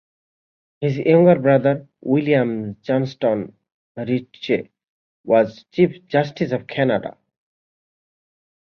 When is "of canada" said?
6.51-7.17